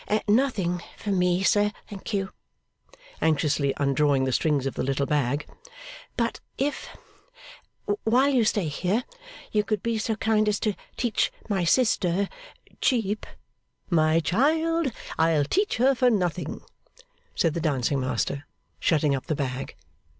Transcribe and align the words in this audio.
'Nothing 0.27 0.81
for 0.97 1.11
me, 1.11 1.43
sir, 1.43 1.71
thank 1.87 2.11
you,' 2.11 2.31
anxiously 3.21 3.71
undrawing 3.77 4.23
the 4.23 4.31
strings 4.31 4.65
of 4.65 4.73
the 4.73 4.81
little 4.81 5.05
bag; 5.05 5.45
'but 6.17 6.39
if, 6.57 6.89
while 8.03 8.29
you 8.29 8.43
stay 8.43 8.67
here, 8.67 9.03
you 9.51 9.63
could 9.63 9.83
be 9.83 9.99
so 9.99 10.15
kind 10.15 10.49
as 10.49 10.59
to 10.59 10.73
teach 10.97 11.31
my 11.47 11.63
sister 11.63 12.27
cheap' 12.81 13.27
'My 13.91 14.19
child, 14.19 14.91
I'll 15.19 15.45
teach 15.45 15.77
her 15.77 15.93
for 15.93 16.09
nothing,' 16.09 16.61
said 17.35 17.53
the 17.53 17.61
dancing 17.61 17.99
master, 17.99 18.47
shutting 18.79 19.13
up 19.13 19.27
the 19.27 19.35
bag. 19.35 19.75